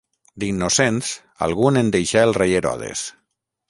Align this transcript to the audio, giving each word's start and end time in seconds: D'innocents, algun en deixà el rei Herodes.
D'innocents, 0.43 1.11
algun 1.49 1.79
en 1.85 1.95
deixà 1.99 2.27
el 2.31 2.37
rei 2.43 2.61
Herodes. 2.63 3.09